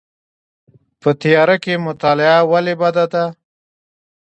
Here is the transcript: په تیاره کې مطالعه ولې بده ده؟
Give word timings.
په 1.01 1.09
تیاره 1.21 1.55
کې 1.63 1.83
مطالعه 1.87 2.39
ولې 2.51 2.75
بده 2.81 3.05
ده؟ 3.13 3.25